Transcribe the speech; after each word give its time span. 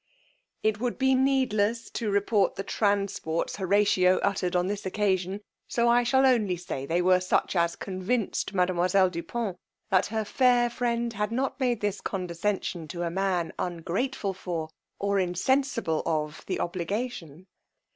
It 0.63 0.79
would 0.79 0.97
be 0.97 1.13
needless 1.13 1.87
to 1.91 2.09
repeat 2.09 2.55
the 2.55 2.63
transports 2.63 3.57
Horatio 3.57 4.17
uttered 4.23 4.55
on 4.55 4.65
this 4.65 4.83
occasion, 4.83 5.41
so 5.67 5.87
I 5.87 6.01
shall 6.01 6.25
only 6.25 6.57
say 6.57 6.87
they 6.87 7.03
were 7.03 7.19
such 7.19 7.55
as 7.55 7.75
convinced 7.75 8.51
mademoiselle 8.51 9.11
du 9.11 9.21
Pont, 9.21 9.57
that 9.91 10.07
her 10.07 10.25
fair 10.25 10.71
friend 10.71 11.13
had 11.13 11.31
not 11.31 11.59
made 11.59 11.81
this 11.81 12.01
condescension 12.01 12.87
to 12.87 13.03
a 13.03 13.11
man 13.11 13.53
ungrateful 13.59 14.33
for, 14.33 14.69
or 14.97 15.19
insensible 15.19 16.01
of 16.07 16.43
the 16.47 16.59
obligation. 16.59 17.45